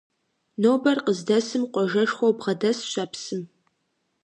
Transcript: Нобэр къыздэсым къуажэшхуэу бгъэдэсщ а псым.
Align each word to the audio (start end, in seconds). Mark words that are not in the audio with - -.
Нобэр 0.61 0.97
къыздэсым 1.05 1.63
къуажэшхуэу 1.73 2.33
бгъэдэсщ 2.37 2.93
а 3.03 3.05
псым. 3.11 3.41